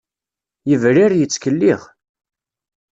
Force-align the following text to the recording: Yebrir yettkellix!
Yebrir 0.69 1.11
yettkellix! 1.17 1.81